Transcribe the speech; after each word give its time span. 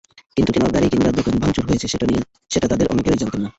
কিন্তু 0.37 0.51
কেন 0.55 0.65
গাড়ি 0.75 0.87
কিংবা 0.91 1.09
দোকান 1.17 1.35
ভাঙচুর 1.41 1.63
হয়েছে 1.67 1.85
সেটা 2.51 2.67
তাঁদের 2.71 2.87
অনেকেই 2.93 3.19
জানতেন 3.21 3.41
না। 3.43 3.49